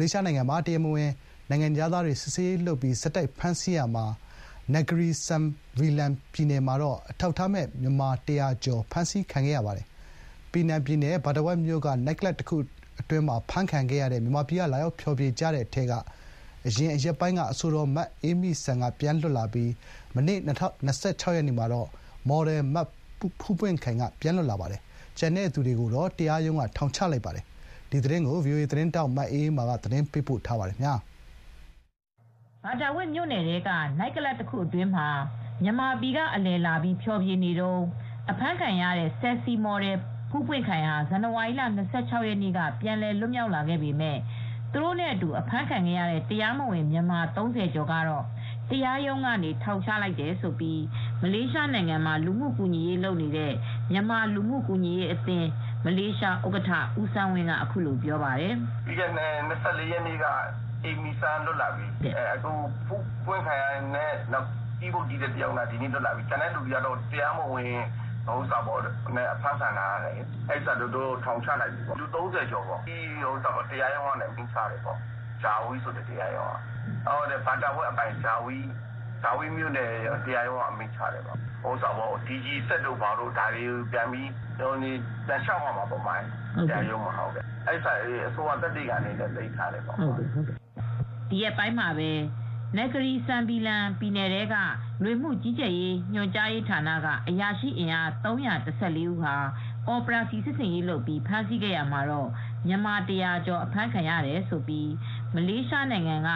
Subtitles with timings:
[0.00, 1.10] လေးရှားနိုင်ငံမှာ တရားမဝင်
[1.48, 4.06] နိုင်ငံခြားသားတွေ စစ်ဆေးရေးလုပ်ပြီး ဆက်တိုက်ဖမ်းဆီးရာမှာ
[4.74, 9.86] Negri Sembilan ပြည်နယ်မှာတော့ အထောက်အထားမဲ့ မြန်မာ ၁၀၀ ကျော် ဖမ်းဆီးခံခဲ့ရပါတယ်။
[10.52, 12.56] ပီနန်ပြည်နယ် Battawat မြို့က နိုက်ကလပ်တခု
[13.00, 15.92] အတွင်းမှာ ဖမ်းခံခဲ့ရတဲ့ မြန်မာပြည်က လာရောက်ဖျော်ဖြေကြတဲ့အထဲက
[16.66, 19.70] အရင် ရက်ပိုင်းက အဆိုတော် မအေးမိစံက ပြန်လွတ်လာပြီး
[20.14, 21.88] မနေ့ ၂၆ ရက်နေ့မှာတော့
[22.28, 22.76] မော်ဒယ် မ
[23.40, 24.80] ဖူးပွင့်ခိုင်က ပြန်လွတ်လာပါတယ်။
[25.18, 27.44] ကျန်တဲ့သူတွေကိုတော့ တရားရုံးက ထောင်ချလိုက်ပါတယ်။
[27.90, 30.78] ဒီသတင်းကို ဗွီအိုအေသတင်းထောက် မအေးအေးမာက သတင်းပေးပို့ထားပါတယ်။
[32.64, 35.08] Battawat မြို့နယ်ထဲက နိုက်ကလပ်တခုအတွင်းမှာ
[35.62, 37.84] မြန်မာပြည်ကအလည်လာပြီး ဖျော်ဖြေနေတုန်း
[38.30, 39.96] အဖမ်းခံရတဲ့ ဆယ်စီမော်ဒယ်
[40.30, 41.68] ဖူးပွင့်ခိုင်ဟာ ဇန်နဝါရီလ ၂
[42.10, 44.20] ၆ ရက်နေ့က ပြန်လည်လွတ်မြောက်လာခဲ့ပေမယ့်
[44.72, 48.24] သူတို့နဲ့အတူအဖမ်းခံခဲ့ရတဲ့ တရားမဝင် မြန်မာ ၃၀ ကျော်ကတော့
[48.70, 50.56] တရားရုံးကနေ ထောင်ချလိုက်တယ်လို့
[51.22, 53.52] မလေးရှားနိုင်ငံမှာ လူမှုကူညီရေးလုပ်နေတဲ့
[53.90, 55.48] မြန်မာလူမှုကူညီရေးအသင်း
[55.86, 58.54] မလေးရှားဥက္ကဋ္ဌဦးစန်းဝင်းကအခုလိုပြောပါတယ်။"
[58.86, 60.24] ပြီးခဲ့တဲ့၂၄ရက်နေ့က
[60.84, 61.86] အေးမီစံလွတ်လာပြီ။
[62.34, 62.52] အခု
[62.86, 63.62] ဖူးပွင့်ခိုင်
[63.94, 64.12] နဲ့
[64.80, 67.74] ကြေးပုတ်တီးတဲ့တယောက်ကတော့ဒီနေ့လွတ်လာပြီ။ကျန်တဲ့သူတွေကတော့တရားမဝင်
[68.26, 68.32] အ
[69.42, 70.14] ဖမ်းခံထားရတယ်။
[70.50, 72.80] အဲဒါကြောင့်သူတို့ကိုထောင်ချလိုက်ပြီ။လူ၃၀ကျော်ပေါ့။
[73.70, 74.98] တရားရုံးကနေအမိန့်ချတယ်ပေါ့။
[75.42, 76.56] ဂျာဝီးဆိုတဲ့တရားရုံးက။
[77.46, 78.64] Battawat အပိုင်ဂျာဝီး
[79.56, 79.90] မြို့နယ်
[80.24, 81.22] တရားရုံးကအမိန့်ချတယ်။
[82.26, 83.48] DG စက်တို့ဘာတို့ကို
[83.92, 86.02] ပြန်လျှောက်ရမှာပေါ့။
[86.68, 87.12] တရားရုံးမှာ။
[87.68, 87.72] အ
[88.34, 89.96] စိုးရသက်သေခံအနေနဲ့သိမ်းထားတယ်ပေါ့။"
[91.30, 92.10] ဒီရက်ပိုင်းမှာပဲ
[92.76, 94.54] Negri Sembilan ပြည်နယ်ထဲက
[95.02, 99.34] လူဝင်မှုကြီးကြပ်ရေးညွှန်ကြားရေးဌာနကအရာရှိအင်အား၃၁၄ဦးဟာ
[99.88, 102.00] အော်ပရာစီစစ်ဆင်ရေးလုပ်ပြီးဖမ်းဆီးခဲ့ရာမှာ
[102.66, 104.64] မြန်မာ၁၀၀ကျော်အဖမ်းခံရတယ်လို့
[105.34, 106.30] မလေးရှားနိုင်ငံက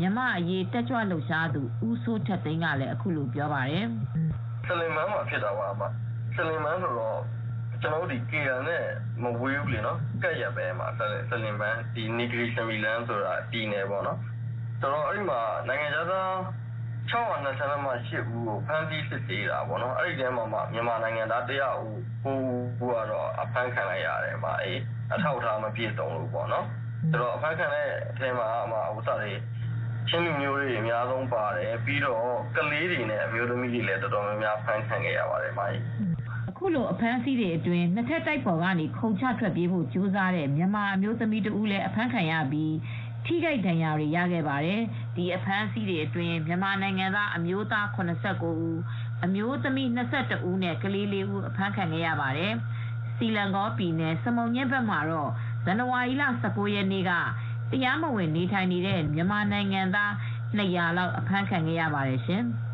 [0.00, 3.86] မြန်မာ့အရေးတက်ကြွလှုပ်ရှားသူဦးစိုးထက်သိန်းကလည်းအခုလိုပြောပါတယ်။"
[4.66, 5.68] စလင်မန်းမှာဖြစ်တာပါ။
[6.34, 7.20] စလင်မန်းဆိုတော့
[8.30, 8.84] KL နဲ့
[9.22, 10.66] မဝေးဘူး။ကပ်ရက်ပဲ။
[12.18, 14.18] Negri Sembilan ဆိုတာပြည်နယ်ပေါ့နော်။
[14.80, 16.28] အဲဒီမှာနိုင်ငံခြားသား
[17.10, 21.62] ၆၂၈ဦးကိုဖမ်းဆီးစစ်ဆေးတာပေါ့နော်။အဲဒီထဲမှာမြန်မာနိုင်ငံသား၁၀
[22.24, 24.36] ၉ဦးကတော့အဖမ်းခံလိုက်ရတယ်။
[25.12, 26.66] အထောက်အထားမပြည့်စုံလို့ပေါ့နော်။
[27.36, 28.48] အဖမ်းခံရတဲ့အထဲမှာ
[30.08, 32.24] ချင်းလူမျိုးတွေအများဆုံးပါတယ်။ပြီးတော့
[32.56, 35.52] ကလေးတွေနဲ့အမျိုးသမီးတွေလည်းအတော်များများအဖမ်းခံခဲ့ရပါတယ်။"
[36.50, 42.74] အခုလိုအဖမ်းအဆီးတွေအတွင်းနှစ်ထပ်တိုက်ပေါ်ကနေခုန်ချထွက်ပြေးဖို့ကြိုးစားတဲ့မြန်မာအမျိုးသမီးတဦးလည်းအဖမ်းခံရပြီး
[43.26, 44.80] ထိခိုက်ဒဏ်ရာတွေရခဲ့ပါတယ်။
[45.16, 48.74] ဒီအဖမ်းအဆီးတွေအတွင်းမြန်မာနိုင်ငံသားအမျိုးသား၇၉ဦး၊
[49.24, 52.52] အမျိုးသမီး၂၁ဦးနဲ့ကလေး၄ဦးအဖမ်းခံခဲ့ရပါတယ်။
[53.16, 55.30] ဆီလင်ဂေါပြည်နယ်စမုံညှင်းဘက်မှာတော့
[55.64, 57.12] ဇန်နဝါရီလ၁၉ရက်နေ့က
[57.72, 60.10] တရားမဝင်နေထိုင်နေတဲ့မြန်မာနိုင်ငံသား
[60.58, 62.44] ၂၀၀လောက်အဖမ်းခံခဲ့ရပါတယ်ရှင်။